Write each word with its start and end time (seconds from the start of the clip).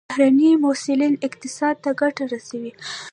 بهرني 0.09 0.49
محصلین 0.63 1.13
اقتصاد 1.27 1.75
ته 1.83 1.89
ګټه 2.01 2.23
رسوي. 2.33 2.71